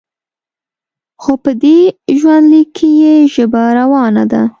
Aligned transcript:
خو 1.21 1.33
په 1.43 1.51
دې 1.63 1.79
ژوندلیک 2.19 2.67
کې 2.77 2.89
یې 3.01 3.15
ژبه 3.33 3.63
روانه 3.79 4.23
ده. 4.31 4.41